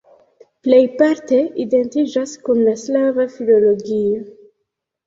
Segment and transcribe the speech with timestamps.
[0.67, 4.27] Plejparte identiĝas kun la slava filologio.